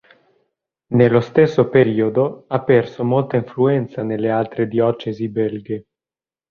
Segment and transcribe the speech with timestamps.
[0.95, 5.85] Nello stesso periodo ha perso molta influenza nelle altre diocesi belghe.